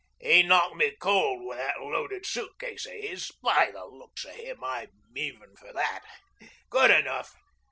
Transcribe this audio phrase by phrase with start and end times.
[0.19, 3.29] He knocked me cold with that loaded suitcase of his.
[3.43, 6.01] By the looks of him I'm even for that.
[6.71, 7.35] Good enough.